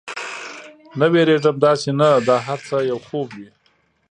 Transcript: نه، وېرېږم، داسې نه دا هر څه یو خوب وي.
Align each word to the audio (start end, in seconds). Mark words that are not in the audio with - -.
نه، 0.99 1.05
وېرېږم، 1.11 1.55
داسې 1.65 1.89
نه 1.99 2.09
دا 2.27 2.35
هر 2.47 2.59
څه 2.67 2.75
یو 2.89 2.99
خوب 3.07 3.27
وي. 3.37 3.49